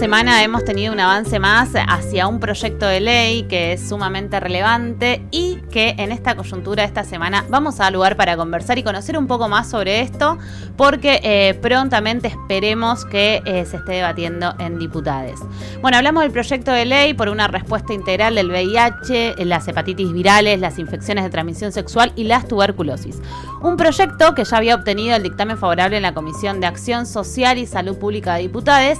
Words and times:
Semana 0.00 0.42
hemos 0.42 0.64
tenido 0.64 0.94
un 0.94 1.00
avance 1.00 1.38
más 1.38 1.72
hacia 1.74 2.26
un 2.26 2.40
proyecto 2.40 2.86
de 2.86 3.00
ley 3.00 3.42
que 3.42 3.74
es 3.74 3.86
sumamente 3.86 4.40
relevante 4.40 5.22
y 5.30 5.56
que 5.70 5.94
en 5.98 6.10
esta 6.10 6.34
coyuntura 6.34 6.84
esta 6.84 7.04
semana 7.04 7.44
vamos 7.50 7.80
a 7.80 7.90
lugar 7.90 8.16
para 8.16 8.34
conversar 8.34 8.78
y 8.78 8.82
conocer 8.82 9.18
un 9.18 9.26
poco 9.26 9.50
más 9.50 9.68
sobre 9.68 10.00
esto 10.00 10.38
porque 10.78 11.20
eh, 11.22 11.52
prontamente 11.60 12.28
esperemos 12.28 13.04
que 13.04 13.42
eh, 13.44 13.66
se 13.66 13.76
esté 13.76 13.92
debatiendo 13.92 14.54
en 14.58 14.78
diputades. 14.78 15.38
Bueno, 15.82 15.98
hablamos 15.98 16.22
del 16.22 16.32
proyecto 16.32 16.72
de 16.72 16.86
ley 16.86 17.12
por 17.12 17.28
una 17.28 17.46
respuesta 17.46 17.92
integral 17.92 18.36
del 18.36 18.48
VIH, 18.48 19.44
las 19.44 19.68
hepatitis 19.68 20.14
virales, 20.14 20.60
las 20.60 20.78
infecciones 20.78 21.24
de 21.24 21.30
transmisión 21.30 21.72
sexual 21.72 22.14
y 22.16 22.24
las 22.24 22.48
tuberculosis. 22.48 23.20
Un 23.60 23.76
proyecto 23.76 24.34
que 24.34 24.46
ya 24.46 24.56
había 24.56 24.76
obtenido 24.76 25.14
el 25.14 25.22
dictamen 25.22 25.58
favorable 25.58 25.98
en 25.98 26.02
la 26.04 26.14
Comisión 26.14 26.58
de 26.58 26.68
Acción 26.68 27.04
Social 27.04 27.58
y 27.58 27.66
Salud 27.66 27.98
Pública 27.98 28.36
de 28.36 28.40
Diputades 28.40 28.98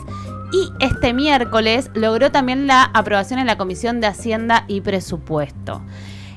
y 0.52 0.72
este 0.80 1.12
miércoles 1.12 1.90
logró 1.95 2.30
también 2.30 2.66
la 2.66 2.84
aprobación 2.95 3.38
en 3.38 3.46
la 3.46 3.56
Comisión 3.56 4.00
de 4.00 4.08
Hacienda 4.08 4.64
y 4.68 4.80
Presupuesto. 4.80 5.82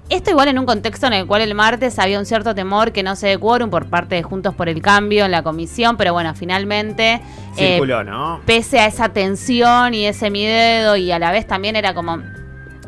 Esto 0.09 0.29
igual 0.29 0.49
en 0.49 0.59
un 0.59 0.65
contexto 0.65 1.07
en 1.07 1.13
el 1.13 1.25
cual 1.25 1.41
el 1.41 1.55
martes 1.55 1.97
había 1.97 2.19
un 2.19 2.25
cierto 2.25 2.53
temor 2.53 2.91
que 2.91 3.03
no 3.03 3.15
se 3.15 3.27
dé 3.27 3.37
quórum 3.37 3.69
por 3.69 3.87
parte 3.87 4.15
de 4.15 4.23
Juntos 4.23 4.53
por 4.53 4.69
el 4.69 4.81
Cambio 4.81 5.25
en 5.25 5.31
la 5.31 5.43
comisión, 5.43 5.97
pero 5.97 6.13
bueno, 6.13 6.35
finalmente, 6.35 7.21
eh, 7.57 7.73
Circuló, 7.75 8.03
¿no? 8.03 8.41
pese 8.45 8.79
a 8.79 8.85
esa 8.85 9.09
tensión 9.09 9.93
y 9.93 10.05
ese 10.05 10.29
miedo 10.29 10.97
y 10.97 11.11
a 11.11 11.19
la 11.19 11.31
vez 11.31 11.47
también 11.47 11.75
era 11.75 11.93
como 11.93 12.21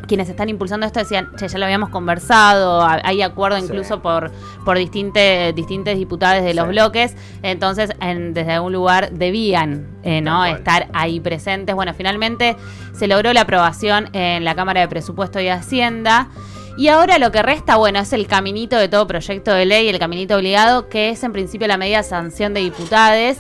quienes 0.06 0.30
están 0.30 0.50
impulsando 0.50 0.86
esto 0.86 1.00
decían, 1.00 1.30
che, 1.38 1.48
ya 1.48 1.58
lo 1.58 1.66
habíamos 1.66 1.90
conversado, 1.90 2.86
hay 2.86 3.22
acuerdo 3.22 3.58
incluso 3.58 4.02
por, 4.02 4.32
por 4.64 4.78
distintos 4.78 5.96
diputados 5.96 6.44
de 6.44 6.54
los 6.54 6.68
bloques, 6.68 7.16
entonces 7.44 7.90
desde 8.00 8.52
algún 8.52 8.74
lugar 8.74 9.12
debían 9.12 9.88
eh, 10.04 10.22
¿no? 10.22 10.46
estar 10.46 10.88
ahí 10.94 11.20
presentes. 11.20 11.76
Bueno, 11.76 11.94
finalmente 11.94 12.56
se 12.94 13.08
logró 13.08 13.34
la 13.34 13.42
aprobación 13.42 14.10
en 14.14 14.44
la 14.44 14.56
Cámara 14.56 14.82
de 14.82 14.88
Presupuesto 14.88 15.40
y 15.40 15.50
Hacienda. 15.50 16.30
Y 16.78 16.90
ahora 16.90 17.20
lo 17.20 17.32
que 17.32 17.42
resta, 17.42 17.78
bueno, 17.78 18.00
es 18.00 18.12
el 18.12 18.28
caminito 18.28 18.78
de 18.78 18.90
todo 18.90 19.08
proyecto 19.08 19.54
de 19.54 19.66
ley, 19.66 19.88
el 19.88 19.98
caminito 19.98 20.36
obligado, 20.36 20.90
que 20.90 21.10
es 21.10 21.24
en 21.24 21.32
principio 21.32 21.68
la 21.68 21.78
medida 21.78 21.98
de 21.98 22.04
sanción 22.04 22.54
de 22.54 22.60
diputades, 22.60 23.40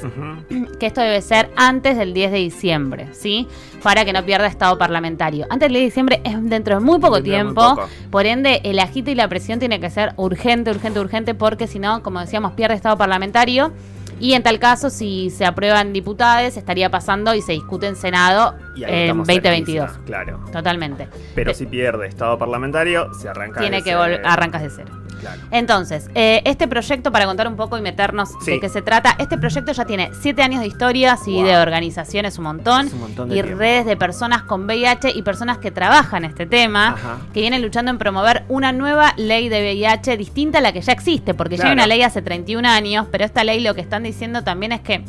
que 0.79 0.85
esto 0.85 1.01
debe 1.01 1.21
ser 1.21 1.49
antes 1.57 1.97
del 1.97 2.13
10 2.13 2.31
de 2.31 2.37
diciembre, 2.37 3.09
¿sí? 3.11 3.47
Para 3.83 4.05
que 4.05 4.13
no 4.13 4.25
pierda 4.25 4.47
estado 4.47 4.77
parlamentario. 4.77 5.47
Antes 5.49 5.67
del 5.67 5.73
10 5.73 5.81
de 5.81 5.85
diciembre 5.85 6.21
es 6.23 6.49
dentro 6.49 6.75
de 6.75 6.81
muy 6.81 6.99
poco 6.99 7.21
tiempo, 7.21 7.77
por 8.09 8.25
ende 8.25 8.61
el 8.63 8.79
agito 8.79 9.11
y 9.11 9.15
la 9.15 9.27
presión 9.27 9.59
tiene 9.59 9.81
que 9.81 9.89
ser 9.89 10.13
urgente, 10.15 10.71
urgente, 10.71 10.99
urgente, 11.01 11.33
porque 11.33 11.67
si 11.67 11.77
no, 11.77 12.01
como 12.03 12.21
decíamos, 12.21 12.53
pierde 12.53 12.75
estado 12.75 12.97
parlamentario. 12.97 13.73
Y 14.19 14.33
en 14.33 14.43
tal 14.43 14.59
caso, 14.59 14.89
si 14.89 15.29
se 15.29 15.45
aprueban 15.45 15.93
diputadas, 15.93 16.57
estaría 16.57 16.89
pasando 16.89 17.33
y 17.35 17.41
se 17.41 17.51
discute 17.51 17.87
en 17.87 17.95
Senado 17.95 18.55
en 18.77 19.17
2022. 19.17 19.91
claro. 20.05 20.39
Totalmente. 20.51 21.07
Pero 21.33 21.53
si 21.53 21.65
pierde 21.65 22.07
estado 22.07 22.37
parlamentario, 22.37 23.13
se 23.13 23.29
arranca 23.29 23.59
Tiene 23.59 23.81
que 23.81 23.93
arrancas 23.93 24.61
de 24.61 24.69
cero. 24.69 25.04
Entonces, 25.51 26.09
eh, 26.15 26.41
este 26.45 26.67
proyecto, 26.67 27.11
para 27.11 27.25
contar 27.25 27.47
un 27.47 27.55
poco 27.55 27.77
y 27.77 27.81
meternos 27.81 28.29
de 28.45 28.59
qué 28.59 28.69
se 28.69 28.81
trata, 28.81 29.15
este 29.19 29.37
proyecto 29.37 29.71
ya 29.71 29.85
tiene 29.85 30.11
siete 30.21 30.41
años 30.41 30.61
de 30.61 30.67
historia, 30.67 31.17
y 31.25 31.43
de 31.43 31.57
organizaciones 31.57 32.37
un 32.37 32.45
montón, 32.45 32.89
y 33.31 33.41
redes 33.41 33.85
de 33.85 33.97
personas 33.97 34.43
con 34.43 34.65
VIH 34.65 35.11
y 35.15 35.21
personas 35.23 35.57
que 35.57 35.71
trabajan 35.71 36.25
este 36.25 36.45
tema, 36.45 37.19
que 37.33 37.41
vienen 37.41 37.61
luchando 37.61 37.91
en 37.91 37.97
promover 37.97 38.43
una 38.49 38.71
nueva 38.71 39.13
ley 39.17 39.49
de 39.49 39.61
VIH 39.61 40.17
distinta 40.17 40.59
a 40.59 40.61
la 40.61 40.71
que 40.73 40.81
ya 40.81 40.93
existe, 40.93 41.33
porque 41.33 41.57
ya 41.57 41.67
hay 41.67 41.73
una 41.73 41.87
ley 41.87 42.01
hace 42.01 42.21
31 42.21 42.67
años, 42.67 43.07
pero 43.11 43.25
esta 43.25 43.43
ley 43.43 43.59
lo 43.61 43.73
que 43.73 43.81
están 43.81 44.03
diciendo 44.03 44.43
también 44.43 44.71
es 44.71 44.81
que 44.81 45.03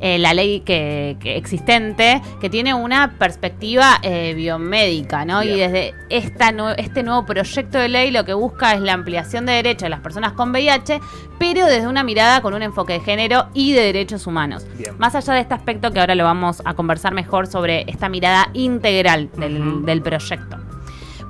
eh, 0.00 0.18
la 0.18 0.34
ley 0.34 0.60
que, 0.60 1.16
existente, 1.22 2.22
que 2.40 2.50
tiene 2.50 2.74
una 2.74 3.18
perspectiva 3.18 3.98
eh, 4.02 4.34
biomédica, 4.34 5.24
¿no? 5.24 5.42
Y 5.42 5.50
desde 5.50 5.94
esta 6.08 6.50
este 6.76 7.02
nuevo 7.02 7.24
proyecto 7.26 7.78
de 7.78 7.88
ley 7.88 8.10
lo 8.10 8.24
que 8.24 8.34
busca 8.34 8.74
es 8.74 8.80
la 8.80 8.92
ampliación 8.92 9.46
de 9.46 9.52
derechos 9.52 9.82
de 9.82 9.90
las 9.90 10.00
personas 10.00 10.32
con 10.32 10.50
VIH, 10.50 11.00
pero 11.38 11.66
desde 11.66 11.86
una 11.86 12.02
mirada 12.02 12.40
con 12.40 12.54
un 12.54 12.62
enfoque 12.62 12.94
de 12.94 13.00
género 13.00 13.48
y 13.54 13.72
de 13.72 13.82
derechos 13.82 14.26
humanos. 14.26 14.66
Más 14.98 15.14
allá 15.14 15.34
de 15.34 15.40
este 15.40 15.54
aspecto 15.54 15.90
que 15.90 16.00
ahora 16.00 16.14
lo 16.14 16.24
vamos 16.24 16.62
a 16.64 16.74
conversar 16.74 17.14
mejor 17.14 17.46
sobre 17.46 17.84
esta 17.86 18.08
mirada 18.08 18.50
integral 18.52 19.30
del 19.36 20.02
proyecto. 20.02 20.59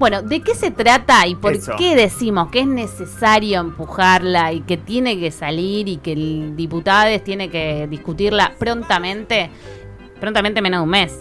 Bueno, 0.01 0.23
¿de 0.23 0.41
qué 0.41 0.55
se 0.55 0.71
trata 0.71 1.27
y 1.27 1.35
por 1.35 1.59
qué 1.77 1.95
decimos 1.95 2.49
que 2.51 2.61
es 2.61 2.67
necesario 2.67 3.61
empujarla 3.61 4.51
y 4.51 4.63
que 4.63 4.79
tiene 4.79 5.21
que 5.21 5.31
salir 5.31 5.89
y 5.89 5.99
que 5.99 6.13
el 6.13 6.57
diputado 6.57 7.21
tiene 7.21 7.51
que 7.51 7.87
discutirla 7.87 8.55
prontamente? 8.59 9.51
Prontamente 10.19 10.63
menos 10.63 10.79
de 10.81 10.85
un 10.85 10.89
mes. 10.89 11.19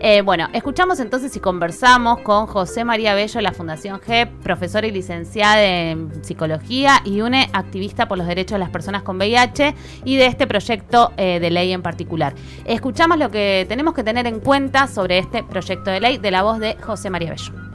Eh, 0.00 0.22
bueno, 0.22 0.48
escuchamos 0.52 0.98
entonces 0.98 1.36
y 1.36 1.40
conversamos 1.40 2.18
con 2.18 2.48
José 2.48 2.84
María 2.84 3.14
Bello 3.14 3.34
de 3.34 3.42
la 3.42 3.52
Fundación 3.52 4.00
GEP, 4.00 4.28
profesora 4.42 4.88
y 4.88 4.90
licenciada 4.90 5.62
en 5.62 6.24
psicología 6.24 7.02
y 7.04 7.20
une 7.20 7.48
activista 7.52 8.08
por 8.08 8.18
los 8.18 8.26
derechos 8.26 8.56
de 8.56 8.58
las 8.58 8.70
personas 8.70 9.04
con 9.04 9.18
VIH 9.18 9.72
y 10.04 10.16
de 10.16 10.26
este 10.26 10.48
proyecto 10.48 11.12
eh, 11.16 11.38
de 11.38 11.50
ley 11.50 11.72
en 11.72 11.82
particular. 11.82 12.34
Escuchamos 12.64 13.18
lo 13.18 13.30
que 13.30 13.66
tenemos 13.68 13.94
que 13.94 14.02
tener 14.02 14.26
en 14.26 14.40
cuenta 14.40 14.88
sobre 14.88 15.18
este 15.18 15.44
proyecto 15.44 15.92
de 15.92 16.00
ley 16.00 16.18
de 16.18 16.32
la 16.32 16.42
voz 16.42 16.58
de 16.58 16.74
José 16.74 17.08
María 17.08 17.30
Bello. 17.30 17.65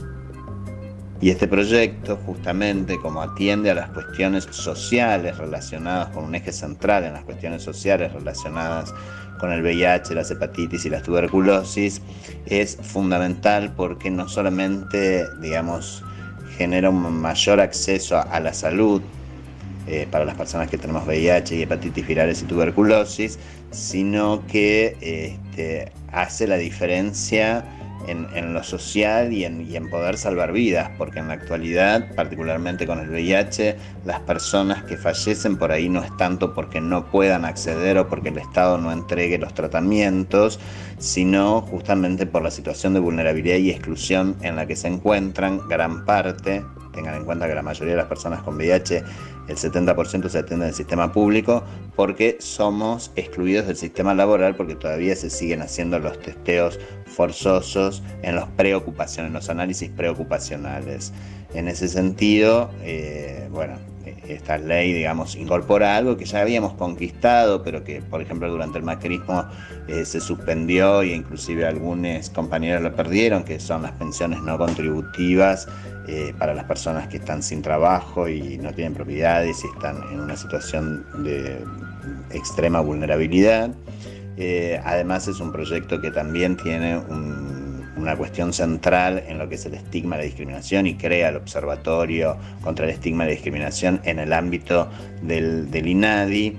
Y 1.22 1.30
este 1.30 1.48
proyecto 1.48 2.18
justamente 2.26 2.98
como 2.98 3.22
atiende 3.22 3.70
a 3.70 3.76
las 3.76 3.92
cuestiones 3.92 4.46
sociales 4.46 5.38
relacionadas 5.38 6.10
con 6.10 6.24
un 6.24 6.34
eje 6.34 6.52
central 6.52 7.04
en 7.04 7.14
las 7.14 7.24
cuestiones 7.24 7.62
sociales 7.62 8.12
relacionadas 8.12 8.92
con 9.40 9.52
el 9.52 9.62
VIH, 9.62 10.16
las 10.16 10.32
hepatitis 10.32 10.86
y 10.86 10.90
la 10.90 11.02
tuberculosis, 11.02 12.02
es 12.48 12.76
fundamental 12.82 13.72
porque 13.76 14.10
no 14.10 14.28
solamente, 14.28 15.26
digamos, 15.42 16.04
genera 16.58 16.90
un 16.90 17.22
mayor 17.22 17.60
acceso 17.60 18.18
a, 18.18 18.40
la 18.40 18.54
salud 18.54 19.02
eh, 19.88 20.08
para 20.10 20.26
las 20.26 20.36
personas 20.36 20.70
que 20.70 20.78
tenemos 20.80 21.06
VIH 21.06 21.56
y 21.56 21.62
hepatitis 21.62 22.08
virales 22.08 22.42
y 22.42 22.46
tuberculosis, 22.46 23.38
sino 23.70 24.46
que 24.48 24.98
este, 25.02 25.92
hace 26.12 26.48
la 26.48 26.58
diferencia 26.58 27.64
en, 28.08 28.54
lo 28.54 28.64
social 28.64 29.32
y 29.34 29.46
en, 29.46 29.62
y 29.70 29.76
en, 29.76 29.90
poder 29.90 30.18
salvar 30.18 30.52
vidas, 30.52 30.92
porque 30.98 31.20
en 31.20 31.28
la 31.28 31.36
actualidad, 31.36 32.14
particularmente 32.16 32.88
con 32.88 33.00
el 33.00 33.10
VIH, 33.10 33.78
las 34.06 34.20
personas 34.22 34.84
que 34.84 34.98
fallecen 34.98 35.58
por 35.58 35.72
ahí 35.72 35.90
no 35.90 36.04
es 36.04 36.16
tanto 36.18 36.54
porque 36.54 36.82
no 36.82 37.06
puedan 37.06 37.46
acceder 37.46 37.98
o 37.98 38.08
porque 38.08 38.30
el 38.30 38.38
Estado 38.38 38.78
no 38.78 38.92
entregue 38.92 39.38
los 39.38 39.54
tratamientos, 39.54 40.60
sino 40.98 41.62
justamente 41.62 42.26
por 42.26 42.42
la 42.42 42.52
situación 42.52 42.94
de 42.94 43.00
vulnerabilidad 43.00 43.58
y 43.58 43.72
exclusión 43.72 44.36
en 44.42 44.56
la 44.56 44.66
que 44.66 44.76
se 44.76 44.88
encuentran 44.88 45.60
gran 45.68 46.06
parte 46.06 46.64
tengan 46.92 47.16
en 47.16 47.26
cuenta 47.26 47.48
que 47.48 47.56
la 47.56 47.62
mayoría 47.62 47.94
de 47.94 47.98
las 47.98 48.08
personas 48.08 48.42
con 48.42 48.56
VIH, 48.56 49.04
el 49.52 49.58
70% 49.58 50.30
se 50.30 50.40
atiende 50.40 50.66
en 50.66 50.70
el 50.70 50.76
sistema 50.76 51.12
público, 51.12 51.64
porque 51.96 52.38
somos 52.40 53.12
excluidos 53.16 53.68
del 53.68 53.76
sistema 53.76 54.14
laboral 54.14 54.56
porque 54.56 54.76
todavía 54.76 55.16
se 55.16 55.30
siguen 55.30 55.62
haciendo 55.62 56.00
los 56.00 56.18
testeos 56.20 56.80
forzosos 57.06 58.02
en 58.24 58.36
los 58.36 58.48
preocupaciones, 58.50 59.30
en 59.30 59.34
los 59.34 59.50
análisis 59.50 59.90
preocupacionales. 59.90 61.12
En 61.54 61.68
ese 61.68 61.90
sentido, 61.90 62.72
eh, 62.82 63.48
bueno, 63.52 63.76
esta 64.28 64.58
ley, 64.58 64.94
digamos, 64.94 65.36
incorpora 65.36 65.98
algo 65.98 66.16
que 66.16 66.24
ya 66.24 66.40
habíamos 66.42 66.74
conquistado, 66.74 67.62
pero 67.62 67.84
que, 67.84 68.02
por 68.02 68.22
ejemplo, 68.22 68.50
durante 68.50 68.78
el 68.78 68.86
macrismo 68.86 69.46
eh, 69.88 70.06
se 70.06 70.22
suspendió 70.22 71.02
e 71.02 71.08
inclusive 71.08 71.66
algunos 71.66 72.30
compañeros 72.30 72.82
lo 72.82 72.96
perdieron, 72.96 73.44
que 73.44 73.60
son 73.60 73.84
las 73.84 73.92
pensiones 73.94 74.42
no 74.42 74.58
contributivas 74.58 75.68
eh, 76.08 76.34
para 76.40 76.54
las 76.54 76.64
personas 76.66 77.08
que 77.10 77.18
están 77.18 77.44
sin 77.44 77.62
trabajo 77.62 78.30
y 78.30 78.58
no 78.58 78.74
tienen 78.74 78.94
propiedades 78.94 79.64
y 79.66 79.68
están 79.68 79.98
en 80.12 80.22
una 80.22 80.38
situación 80.38 81.06
de 81.24 81.64
extrema 82.32 82.80
vulnerabilidad. 82.80 83.72
Además 84.84 85.28
es 85.28 85.40
un 85.40 85.52
proyecto 85.52 86.02
que 86.02 86.10
también 86.10 86.58
tiene 86.58 86.98
una 88.02 88.16
cuestión 88.16 88.54
central 88.54 89.24
en 89.28 89.38
lo 89.38 89.48
que 89.48 89.56
es 89.56 89.66
el 89.66 89.76
estigma 89.76 90.16
de 90.16 90.24
la 90.24 90.26
discriminación 90.26 90.88
y 90.88 90.96
crea 90.96 91.30
el 91.30 91.38
Observatorio 91.38 92.38
contra 92.62 92.86
el 92.86 92.92
Estigma 92.92 93.24
de 93.24 93.30
la 93.30 93.36
Discriminación 93.36 94.02
en 94.04 94.20
el 94.20 94.34
ámbito 94.34 94.90
del, 95.22 95.70
del 95.70 95.88
INADI 95.88 96.58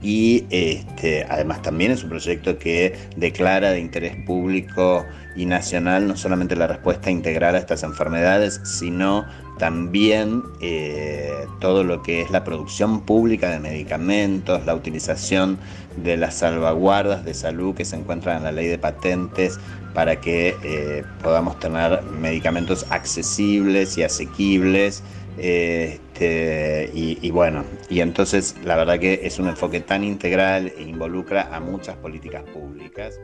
y 0.00 0.44
este, 0.50 1.24
además 1.28 1.62
también 1.62 1.90
es 1.90 2.04
un 2.04 2.10
proyecto 2.10 2.58
que 2.58 2.96
declara 3.16 3.70
de 3.70 3.80
interés 3.80 4.14
público 4.24 5.04
y 5.34 5.46
nacional 5.46 6.06
no 6.06 6.16
solamente 6.16 6.54
la 6.56 6.66
respuesta 6.66 7.10
integral 7.10 7.54
a 7.54 7.58
estas 7.58 7.82
enfermedades, 7.82 8.60
sino 8.64 9.26
también 9.58 10.42
eh, 10.60 11.46
todo 11.60 11.82
lo 11.82 12.02
que 12.02 12.22
es 12.22 12.30
la 12.30 12.44
producción 12.44 13.00
pública 13.00 13.50
de 13.50 13.58
medicamentos, 13.58 14.64
la 14.66 14.74
utilización 14.74 15.58
de 15.96 16.16
las 16.16 16.36
salvaguardas 16.36 17.24
de 17.24 17.34
salud 17.34 17.74
que 17.74 17.84
se 17.84 17.96
encuentran 17.96 18.38
en 18.38 18.44
la 18.44 18.52
ley 18.52 18.68
de 18.68 18.78
patentes 18.78 19.58
para 19.94 20.20
que 20.20 20.54
eh, 20.62 21.04
podamos 21.22 21.58
tener 21.58 22.02
medicamentos 22.02 22.86
accesibles 22.90 23.98
y 23.98 24.04
asequibles. 24.04 25.02
Este, 25.38 26.90
y, 26.92 27.30
bueno, 27.30 27.64
y 27.88 28.00
entonces 28.00 28.56
la 28.64 28.76
verdad 28.76 28.98
que 28.98 29.20
es 29.22 29.38
un 29.38 29.48
enfoque 29.48 29.80
tan 29.80 30.02
integral 30.02 30.72
e 30.76 30.82
involucra 30.82 31.54
a 31.54 31.60
muchas 31.60 31.96
políticas 31.96 32.42
públicas. 32.44 33.20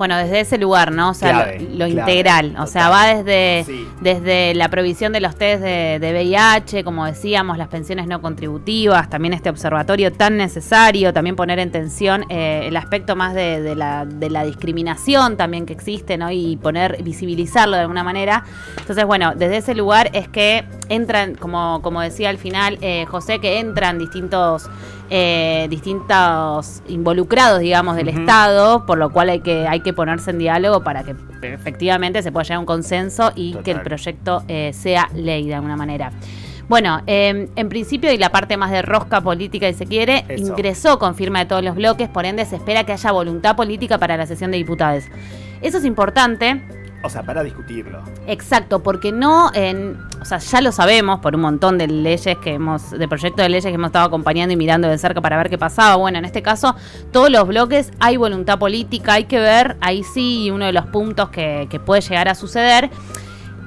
Bueno, 0.00 0.16
desde 0.16 0.40
ese 0.40 0.56
lugar, 0.56 0.92
¿no? 0.92 1.10
O 1.10 1.14
sea, 1.14 1.52
lo, 1.74 1.86
integral. 1.86 2.56
O 2.58 2.66
sea, 2.66 2.88
va 2.88 3.04
desde, 3.04 3.66
desde 4.00 4.54
la 4.54 4.70
provisión 4.70 5.12
de 5.12 5.20
los 5.20 5.36
test 5.36 5.62
de, 5.62 5.98
VIH, 6.00 6.84
como 6.84 7.04
decíamos, 7.04 7.58
las 7.58 7.68
pensiones 7.68 8.06
no 8.06 8.22
contributivas, 8.22 9.10
también 9.10 9.34
este 9.34 9.50
observatorio 9.50 10.10
tan 10.10 10.38
necesario, 10.38 11.12
también 11.12 11.36
poner 11.36 11.58
en 11.58 11.70
tensión 11.70 12.24
eh, 12.30 12.62
el 12.64 12.78
aspecto 12.78 13.14
más 13.14 13.34
de, 13.34 13.74
la, 13.76 14.06
de 14.06 14.30
la 14.30 14.46
discriminación 14.46 15.36
también 15.36 15.66
que 15.66 15.74
existe, 15.74 16.16
¿no? 16.16 16.30
Y 16.30 16.56
poner, 16.56 17.02
visibilizarlo 17.02 17.76
de 17.76 17.82
alguna 17.82 18.02
manera. 18.02 18.44
Entonces, 18.78 19.04
bueno, 19.04 19.34
desde 19.36 19.58
ese 19.58 19.74
lugar 19.74 20.08
es 20.14 20.28
que 20.28 20.64
entran, 20.88 21.34
como, 21.34 21.82
como 21.82 22.00
decía 22.00 22.30
al 22.30 22.38
final 22.38 22.78
eh, 22.80 23.04
José, 23.04 23.38
que 23.38 23.60
entran 23.60 23.98
distintos 23.98 24.70
eh, 25.10 25.66
distintos 25.68 26.82
involucrados, 26.86 27.58
digamos, 27.58 27.96
del 27.96 28.08
Estado, 28.08 28.86
por 28.86 28.96
lo 28.96 29.10
cual 29.10 29.28
hay 29.28 29.40
que, 29.40 29.66
hay 29.66 29.80
que 29.80 29.92
ponerse 29.92 30.30
en 30.30 30.38
diálogo 30.38 30.84
para 30.84 31.02
que 31.02 31.16
efectivamente 31.42 32.22
se 32.22 32.30
pueda 32.30 32.44
llegar 32.44 32.56
a 32.58 32.60
un 32.60 32.66
consenso 32.66 33.32
y 33.34 33.54
que 33.64 33.72
el 33.72 33.82
proyecto 33.82 34.44
eh, 34.46 34.70
sea 34.72 35.08
ley 35.14 35.48
de 35.48 35.54
alguna 35.56 35.76
manera. 35.76 36.12
Bueno, 36.68 37.02
em, 37.06 37.48
en 37.56 37.68
principio, 37.68 38.12
y 38.12 38.18
la 38.18 38.30
parte 38.30 38.56
más 38.56 38.70
de 38.70 38.82
rosca 38.82 39.20
política, 39.20 39.66
si 39.66 39.74
se 39.74 39.86
quiere, 39.86 40.24
ingresó 40.36 41.00
con 41.00 41.16
firma 41.16 41.40
de 41.40 41.46
todos 41.46 41.64
los 41.64 41.74
bloques, 41.74 42.08
por 42.08 42.24
ende 42.24 42.44
se 42.46 42.54
espera 42.54 42.84
que 42.84 42.92
haya 42.92 43.10
voluntad 43.10 43.56
política 43.56 43.98
para 43.98 44.16
la 44.16 44.26
sesión 44.26 44.52
de 44.52 44.58
diputados. 44.58 45.04
Eso 45.60 45.78
es 45.78 45.84
importante 45.84 46.62
o 47.02 47.08
sea, 47.08 47.22
para 47.22 47.42
discutirlo. 47.42 48.02
Exacto, 48.26 48.82
porque 48.82 49.12
no, 49.12 49.50
en, 49.54 49.98
o 50.20 50.24
sea, 50.24 50.38
ya 50.38 50.60
lo 50.60 50.72
sabemos 50.72 51.20
por 51.20 51.34
un 51.34 51.42
montón 51.42 51.78
de 51.78 51.86
leyes 51.86 52.36
que 52.38 52.54
hemos, 52.54 52.90
de 52.90 53.08
proyectos 53.08 53.42
de 53.42 53.48
leyes 53.48 53.64
que 53.64 53.74
hemos 53.74 53.88
estado 53.88 54.06
acompañando 54.06 54.52
y 54.52 54.56
mirando 54.56 54.88
de 54.88 54.98
cerca 54.98 55.20
para 55.20 55.36
ver 55.36 55.48
qué 55.48 55.58
pasaba. 55.58 55.96
Bueno, 55.96 56.18
en 56.18 56.24
este 56.24 56.42
caso, 56.42 56.74
todos 57.12 57.30
los 57.30 57.46
bloques 57.48 57.90
hay 58.00 58.16
voluntad 58.16 58.58
política, 58.58 59.14
hay 59.14 59.24
que 59.24 59.38
ver, 59.38 59.76
ahí 59.80 60.02
sí, 60.02 60.50
uno 60.50 60.66
de 60.66 60.72
los 60.72 60.86
puntos 60.86 61.30
que, 61.30 61.66
que 61.70 61.80
puede 61.80 62.02
llegar 62.02 62.28
a 62.28 62.34
suceder 62.34 62.90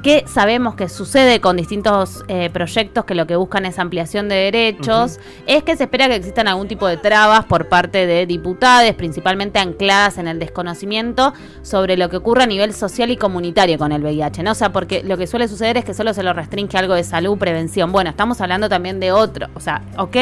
que 0.04 0.26
sabemos 0.28 0.76
que 0.76 0.90
sucede 0.90 1.40
con 1.40 1.56
distintos 1.56 2.26
eh, 2.28 2.50
proyectos 2.52 3.06
que 3.06 3.16
lo 3.16 3.26
que 3.26 3.38
buscan 3.38 3.66
es 3.66 3.80
ampliación 3.80 4.28
de 4.28 4.36
derechos, 4.36 5.18
es 5.48 5.64
que 5.64 5.78
se 5.78 5.86
espera 5.86 6.10
que 6.10 6.16
existan 6.16 6.50
algún 6.50 6.68
tipo 6.68 6.88
de 6.88 6.98
trabas 6.98 7.46
por 7.46 7.70
parte 7.70 8.06
de 8.06 8.26
diputados, 8.26 8.94
principalmente 8.96 9.60
ancladas 9.60 10.18
en 10.18 10.28
el 10.28 10.40
desconocimiento 10.40 11.34
sobre 11.62 11.96
lo 11.96 12.10
que 12.10 12.18
ocurre 12.18 12.44
a 12.44 12.48
nivel 12.48 12.74
social 12.74 13.12
y 13.12 13.18
comunitario 13.18 13.78
con 13.78 13.94
el 13.94 14.04
VIH, 14.04 14.44
¿no? 14.44 14.52
O 14.52 14.56
sea, 14.56 14.74
porque 14.74 15.04
lo 15.04 15.18
que 15.18 15.26
suele 15.26 15.48
suceder 15.48 15.78
es 15.78 15.86
que 15.86 15.94
solo 15.94 16.14
se 16.14 16.22
lo 16.22 16.34
restringe 16.34 16.78
algo 16.78 16.96
de 16.96 17.06
salud, 17.06 17.38
prevención. 17.38 17.94
Bueno, 17.94 18.10
estamos 18.10 18.42
hablando 18.42 18.68
también 18.68 19.00
de 19.00 19.14
otro, 19.14 19.48
o 19.56 19.62
sea, 19.62 19.84
ok, 19.98 20.18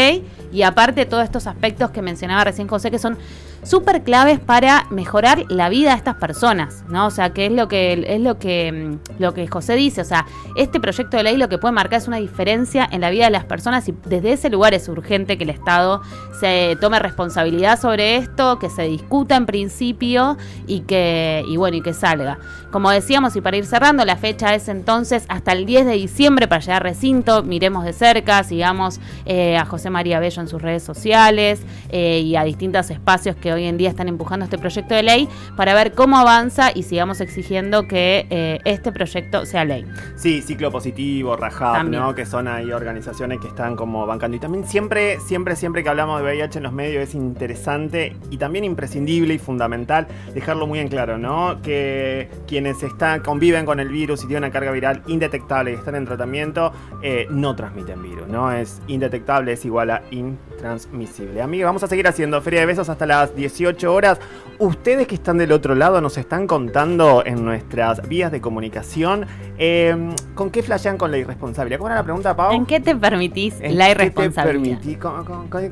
y 0.51 0.61
aparte 0.61 1.07
todos 1.07 1.23
estos 1.23 1.47
aspectos 1.47 1.89
que 1.89 2.03
mencionaba 2.03 2.43
recién 2.43 2.67
José, 2.67 2.91
que 2.91 2.99
son 2.99 3.17
súper 3.63 4.03
claves 4.03 4.39
para 4.39 4.87
mejorar 4.89 5.45
la 5.49 5.69
vida 5.69 5.91
de 5.91 5.97
estas 5.97 6.15
personas, 6.15 6.83
¿no? 6.89 7.07
O 7.07 7.11
sea, 7.11 7.31
que 7.31 7.45
es 7.45 7.51
lo 7.51 7.67
que 7.67 8.05
es 8.07 8.21
lo 8.21 8.39
que 8.39 8.71
mm, 8.71 9.21
lo 9.21 9.33
que 9.33 9.47
José 9.47 9.75
dice, 9.75 10.01
o 10.01 10.05
sea, 10.05 10.25
este 10.55 10.79
proyecto 10.79 11.17
de 11.17 11.23
ley 11.23 11.37
lo 11.37 11.49
que 11.49 11.57
puede 11.57 11.73
marcar 11.73 11.99
es 11.99 12.07
una 12.07 12.17
diferencia 12.17 12.87
en 12.91 13.01
la 13.01 13.09
vida 13.09 13.25
de 13.25 13.31
las 13.31 13.45
personas 13.45 13.87
y 13.87 13.95
desde 14.05 14.33
ese 14.33 14.49
lugar 14.49 14.73
es 14.73 14.87
urgente 14.87 15.37
que 15.37 15.43
el 15.43 15.51
Estado 15.51 16.01
se 16.39 16.77
tome 16.81 16.99
responsabilidad 16.99 17.79
sobre 17.79 18.15
esto, 18.15 18.57
que 18.57 18.69
se 18.69 18.83
discuta 18.83 19.35
en 19.35 19.45
principio 19.45 20.37
y 20.65 20.81
que 20.81 21.43
y 21.47 21.57
bueno, 21.57 21.77
y 21.77 21.81
que 21.81 21.93
salga. 21.93 22.39
Como 22.71 22.89
decíamos 22.89 23.35
y 23.35 23.41
para 23.41 23.57
ir 23.57 23.65
cerrando, 23.65 24.05
la 24.05 24.15
fecha 24.15 24.55
es 24.55 24.69
entonces 24.69 25.25
hasta 25.27 25.51
el 25.51 25.65
10 25.65 25.85
de 25.85 25.93
diciembre 25.93 26.47
para 26.47 26.61
llegar 26.61 26.81
a 26.81 26.89
recinto, 26.89 27.43
miremos 27.43 27.83
de 27.83 27.93
cerca, 27.93 28.43
sigamos 28.43 28.99
eh, 29.25 29.57
a 29.57 29.65
José 29.65 29.89
María 29.89 30.19
Bello 30.19 30.41
en 30.41 30.47
sus 30.47 30.61
redes 30.61 30.81
sociales 30.81 31.61
eh, 31.89 32.21
y 32.21 32.35
a 32.35 32.43
distintos 32.43 32.89
espacios 32.89 33.35
que 33.35 33.50
hoy 33.51 33.65
en 33.65 33.77
día 33.77 33.89
están 33.89 34.07
empujando 34.07 34.45
este 34.45 34.57
proyecto 34.57 34.95
de 34.95 35.03
ley 35.03 35.29
para 35.55 35.73
ver 35.73 35.93
cómo 35.93 36.17
avanza 36.17 36.71
y 36.73 36.83
sigamos 36.83 37.21
exigiendo 37.21 37.87
que 37.87 38.27
eh, 38.29 38.59
este 38.65 38.91
proyecto 38.91 39.45
sea 39.45 39.65
ley. 39.65 39.85
Sí, 40.15 40.41
ciclo 40.41 40.71
positivo, 40.71 41.35
Rajab, 41.35 41.85
¿no? 41.85 42.15
Que 42.15 42.25
son 42.25 42.47
ahí 42.47 42.71
organizaciones 42.71 43.39
que 43.39 43.47
están 43.47 43.75
como 43.75 44.05
bancando. 44.05 44.37
Y 44.37 44.39
también 44.39 44.65
siempre, 44.65 45.19
siempre, 45.19 45.55
siempre 45.55 45.83
que 45.83 45.89
hablamos 45.89 46.19
de 46.19 46.25
VIH 46.25 46.57
en 46.57 46.63
los 46.63 46.73
medios 46.73 47.03
es 47.03 47.15
interesante 47.15 48.15
y 48.29 48.37
también 48.37 48.63
imprescindible 48.63 49.33
y 49.33 49.39
fundamental 49.39 50.07
dejarlo 50.33 50.67
muy 50.67 50.79
en 50.79 50.87
claro, 50.87 51.17
¿no? 51.17 51.61
Que 51.61 52.29
quienes 52.47 52.83
están, 52.83 53.21
conviven 53.21 53.65
con 53.65 53.79
el 53.79 53.89
virus 53.89 54.23
y 54.23 54.27
tienen 54.27 54.43
una 54.43 54.51
carga 54.51 54.71
viral 54.71 55.03
indetectable 55.07 55.71
y 55.71 55.75
están 55.75 55.95
en 55.95 56.05
tratamiento, 56.05 56.71
eh, 57.01 57.27
no 57.29 57.55
transmiten 57.55 58.01
virus, 58.01 58.27
¿no? 58.27 58.51
Es 58.51 58.81
indetectable, 58.87 59.53
es 59.53 59.65
igual 59.65 59.91
a 59.91 60.01
intransmisible. 60.11 61.41
Amiga, 61.41 61.65
vamos 61.65 61.83
a 61.83 61.87
seguir 61.87 62.07
haciendo 62.07 62.41
Feria 62.41 62.61
de 62.61 62.65
Besos 62.67 62.89
hasta 62.89 63.05
las 63.05 63.35
18 63.41 63.93
horas. 63.93 64.19
Ustedes 64.59 65.07
que 65.07 65.15
están 65.15 65.39
del 65.39 65.51
otro 65.51 65.73
lado 65.73 66.01
nos 66.01 66.19
están 66.19 66.45
contando 66.45 67.23
en 67.25 67.43
nuestras 67.43 68.07
vías 68.07 68.31
de 68.31 68.41
comunicación 68.41 69.25
em, 69.57 70.13
con 70.35 70.51
qué 70.51 70.61
flashean 70.61 70.97
con 70.97 71.09
la 71.09 71.17
irresponsabilidad. 71.17 71.79
¿Cómo 71.79 71.87
era 71.87 71.95
la 71.95 72.03
pregunta, 72.03 72.35
Pau? 72.35 72.53
¿En 72.53 72.67
qué 72.67 72.79
te 72.79 72.95
permitís 72.95 73.55
la 73.59 73.89
irresponsabilidad? 73.89 74.79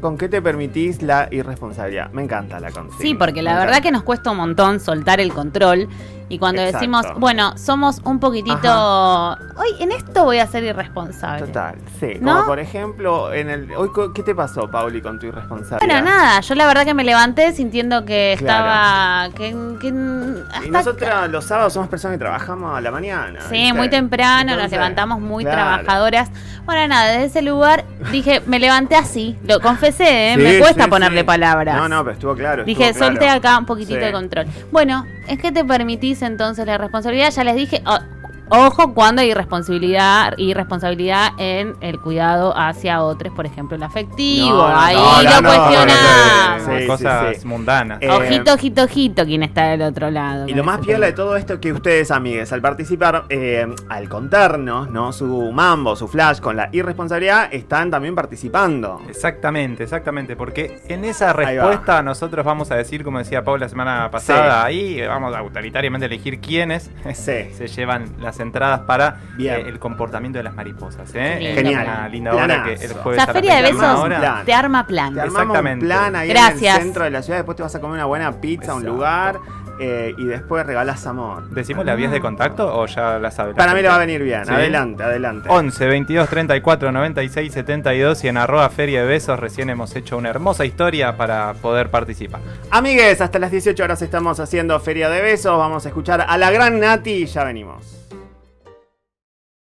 con, 0.01 0.17
qué 0.17 0.27
te 0.27 0.41
permitís 0.41 1.03
la 1.03 1.27
irresponsabilidad? 1.29 2.11
Me 2.11 2.23
encanta 2.23 2.59
la 2.59 2.71
consigna. 2.71 2.99
Sí, 2.99 3.13
porque 3.13 3.43
la 3.43 3.59
verdad 3.59 3.81
que 3.83 3.91
nos 3.91 4.01
cuesta 4.01 4.31
un 4.31 4.37
montón 4.37 4.79
soltar 4.79 5.19
el 5.19 5.31
control 5.33 5.87
y 6.29 6.37
cuando 6.37 6.61
decimos, 6.61 7.05
bueno, 7.17 7.57
somos 7.57 8.01
un 8.03 8.19
poquitito. 8.19 9.31
Hoy 9.57 9.75
en 9.79 9.91
esto 9.91 10.23
voy 10.23 10.37
a 10.37 10.47
ser 10.47 10.63
irresponsable. 10.63 11.47
Total, 11.47 11.75
sí. 11.99 12.19
Como 12.23 12.45
por 12.45 12.59
ejemplo, 12.59 13.33
en 13.33 13.49
el. 13.49 13.71
Hoy, 13.75 13.89
¿qué 14.13 14.23
te 14.23 14.35
pasó, 14.35 14.69
Pauli, 14.69 15.01
con 15.01 15.19
tu 15.19 15.25
irresponsabilidad? 15.25 16.01
Bueno, 16.01 16.09
nada, 16.09 16.39
yo 16.41 16.55
la 16.55 16.67
verdad 16.67 16.85
que 16.85 16.93
me 16.93 17.03
levanté 17.03 17.51
sintiendo 17.53 18.05
que 18.05 18.33
estaba. 18.33 19.29
Que, 19.35 19.49
y 19.49 20.69
nosotros 20.69 21.29
los 21.29 21.45
sábados 21.45 21.73
somos 21.73 21.89
personas 21.89 22.17
que 22.17 22.19
trabajamos 22.19 22.77
a 22.77 22.81
la 22.81 22.91
mañana. 22.91 23.39
Sí, 23.49 23.73
muy 23.73 23.89
temprano, 23.89 24.55
nos 24.55 24.69
levantamos 24.71 25.19
muy 25.19 25.43
trabajadoras. 25.43 26.29
Bueno, 26.65 26.87
nada, 26.87 27.11
desde 27.13 27.25
ese 27.25 27.41
lugar 27.41 27.83
dije, 28.11 28.43
me 28.45 28.59
levanté 28.59 28.95
así. 28.95 29.35
Lo 29.43 29.59
confesé, 29.59 30.33
¿eh? 30.33 30.37
me 30.37 30.59
cuesta 30.59 30.87
ponerle 30.87 31.23
palabras. 31.23 31.75
No, 31.75 31.89
no, 31.89 32.03
pero 32.03 32.13
estuvo 32.13 32.35
claro. 32.35 32.63
Dije, 32.63 32.93
solté 32.93 33.27
acá 33.27 33.57
un 33.57 33.65
poquitito 33.65 33.99
de 33.99 34.11
control. 34.11 34.45
Bueno, 34.71 35.05
es 35.27 35.39
que 35.39 35.51
te 35.51 35.65
permitís 35.65 36.18
entonces 36.21 36.65
la 36.65 36.77
responsabilidad. 36.77 37.31
Ya 37.31 37.43
les 37.43 37.55
dije, 37.55 37.83
oh, 37.85 37.99
Ojo 38.51 38.95
cuando 38.95 39.21
hay 39.21 39.29
irresponsabilidad, 39.29 40.33
irresponsabilidad 40.37 41.33
en 41.37 41.75
el 41.81 41.99
cuidado 41.99 42.51
hacia 42.57 43.03
otros, 43.03 43.31
por 43.35 43.45
ejemplo, 43.45 43.77
el 43.77 43.83
afectivo. 43.83 44.65
Ahí 44.65 44.95
lo 44.95 45.47
cuestionamos. 45.47 46.58
Cosas 46.87 47.45
mundanas. 47.45 47.99
Eh, 48.01 48.09
ojito, 48.09 48.53
ojito, 48.53 48.83
ojito, 48.83 49.25
quien 49.25 49.43
está 49.43 49.67
del 49.67 49.81
otro 49.81 50.09
lado. 50.11 50.47
Y 50.47 50.53
lo 50.53 50.63
más 50.63 50.79
piola 50.79 51.07
de 51.07 51.13
todo 51.13 51.35
esto 51.35 51.53
es 51.53 51.59
que 51.59 51.73
ustedes, 51.73 52.11
amigues, 52.11 52.51
al 52.51 52.61
participar, 52.61 53.25
eh, 53.29 53.67
al 53.89 54.09
contarnos 54.09 54.89
¿no? 54.89 55.11
su 55.11 55.51
mambo, 55.51 55.95
su 55.95 56.07
flash 56.07 56.39
con 56.39 56.55
la 56.55 56.69
irresponsabilidad, 56.71 57.49
están 57.51 57.91
también 57.91 58.15
participando. 58.15 59.01
Exactamente, 59.09 59.83
exactamente. 59.83 60.35
Porque 60.35 60.79
en 60.87 61.05
esa 61.05 61.33
respuesta 61.33 62.01
nosotros 62.01 62.45
vamos 62.45 62.71
a 62.71 62.75
decir, 62.75 63.03
como 63.03 63.19
decía 63.19 63.43
Paula 63.43 63.65
la 63.65 63.69
semana 63.69 64.11
pasada, 64.11 64.63
ahí 64.63 65.01
vamos 65.05 65.35
a 65.35 65.39
autoritariamente 65.39 66.05
elegir 66.05 66.39
quiénes 66.39 66.89
se 67.13 67.67
llevan 67.67 68.05
las 68.19 68.39
entradas 68.39 68.81
para 68.81 69.17
eh, 69.37 69.63
el 69.67 69.79
comportamiento 69.79 70.39
de 70.39 70.43
las 70.43 70.55
mariposas. 70.55 71.09
¿eh? 71.15 71.53
Genial. 71.55 71.83
Una 71.83 72.09
linda 72.09 72.35
hora 72.35 72.63
que 72.63 72.73
el 72.73 72.93
jueves. 72.93 73.25
La 73.25 73.33
feria 73.33 73.55
de 73.55 73.61
besos 73.63 74.09
te 74.45 74.53
arma 74.53 74.85
plan. 74.87 75.13
Te 75.13 75.25
Exactamente. 75.25 75.85
un 75.85 75.89
plan 75.89 76.15
ahí 76.15 76.29
Gracias. 76.29 76.58
En 76.59 76.75
el 76.75 76.81
centro 76.81 77.03
de 77.03 77.11
la 77.11 77.21
ciudad. 77.21 77.39
Después 77.39 77.55
te 77.55 77.63
vas 77.63 77.75
a 77.75 77.79
comer 77.79 77.95
una 77.95 78.05
buena 78.05 78.39
pizza, 78.39 78.71
a 78.71 78.75
un 78.75 78.85
lugar. 78.85 79.39
Eh, 79.81 80.13
y 80.17 80.25
después 80.25 80.65
regalas 80.65 81.07
amor. 81.07 81.49
¿Decimos 81.51 81.85
las 81.85 81.95
vías 81.95 82.11
de 82.11 82.19
contacto 82.19 82.67
o 82.75 82.85
ya 82.85 83.17
las 83.17 83.35
sabes? 83.35 83.55
Para 83.55 83.73
mí 83.73 83.81
le 83.81 83.87
va 83.87 83.95
a 83.95 83.99
venir 83.99 84.21
bien. 84.21 84.49
Adelante, 84.49 85.03
adelante. 85.03 85.47
11 85.49 85.87
22 85.87 86.27
34 86.29 86.91
96 86.91 87.53
72 87.53 88.23
y 88.25 88.27
en 88.27 88.35
arroba 88.35 88.69
feria 88.69 89.03
de 89.03 89.07
besos 89.07 89.39
recién 89.39 89.69
hemos 89.69 89.95
hecho 89.95 90.17
una 90.17 90.29
hermosa 90.29 90.65
historia 90.65 91.15
para 91.15 91.53
poder 91.53 91.89
participar. 91.89 92.41
Amigues, 92.71 93.21
hasta 93.21 93.39
las 93.39 93.51
18 93.51 93.81
horas 93.81 94.01
estamos 94.01 94.41
haciendo 94.41 94.77
feria 94.81 95.09
de 95.09 95.21
besos. 95.21 95.57
Vamos 95.57 95.85
a 95.85 95.89
escuchar 95.89 96.25
a 96.27 96.37
la 96.37 96.51
gran 96.51 96.77
Nati 96.81 97.11
y 97.11 97.25
ya 97.25 97.45
venimos. 97.45 98.08